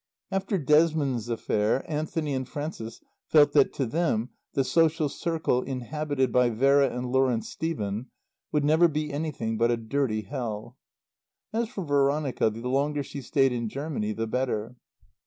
[0.31, 6.49] After Desmond's affair Anthony and Frances felt that to them the social circle inhabited by
[6.49, 8.07] Vera and Lawrence Stephen
[8.51, 10.75] would never be anything but a dirty hell.
[11.53, 14.75] As for Veronica, the longer she stayed in Germany the better.